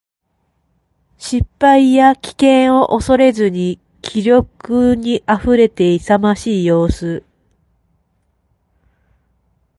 [1.19, 3.51] 失敗や危険を恐れず
[4.01, 7.23] 気力に溢れていて、勇ましい様子。